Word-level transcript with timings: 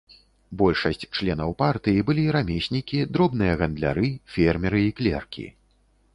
Большасць 0.59 1.03
членаў 1.17 1.53
партыі 1.61 2.05
былі 2.07 2.23
рамеснікі, 2.37 3.03
дробныя 3.19 3.53
гандляры, 3.61 4.07
фермеры 4.39 4.85
і 4.89 4.99
клеркі. 5.03 5.49